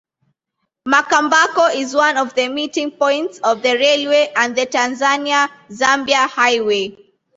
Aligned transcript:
Makambako 0.87 1.75
is 1.75 1.93
one 1.93 2.17
of 2.17 2.33
the 2.33 2.47
meeting 2.47 2.89
points 2.89 3.37
of 3.43 3.61
the 3.61 3.73
railway 3.73 4.33
and 4.35 4.55
the 4.55 4.65
Tanzania-Zambia 4.65 6.27
Highway. 6.27 6.97